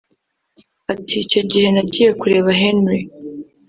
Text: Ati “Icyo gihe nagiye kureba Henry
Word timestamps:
Ati 0.93 1.15
“Icyo 1.23 1.41
gihe 1.49 1.67
nagiye 1.73 2.09
kureba 2.19 2.49
Henry 2.61 2.99